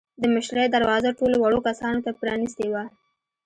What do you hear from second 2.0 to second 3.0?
ته پرانیستې وه.